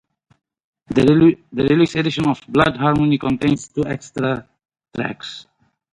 The 0.95 1.35
deluxe 1.53 1.93
edition 1.95 2.25
of 2.27 2.41
"Blood 2.47 2.75
Harmony" 2.77 3.19
contains 3.19 3.67
two 3.67 3.85
extra 3.85 4.47
tracks. 4.95 5.45